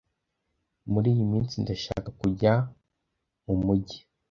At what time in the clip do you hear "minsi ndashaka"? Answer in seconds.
1.31-2.09